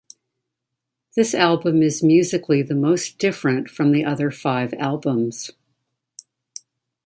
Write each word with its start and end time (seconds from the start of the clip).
This 1.15 1.35
album 1.35 1.83
is 1.83 2.01
musically 2.01 2.63
the 2.63 2.73
most 2.73 3.19
different 3.19 3.69
from 3.69 3.91
the 3.91 4.03
other 4.03 4.31
five 4.31 4.73
albums. 4.79 5.51